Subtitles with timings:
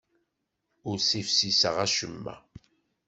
[0.89, 2.35] Ur ssifsiseɣ acemma.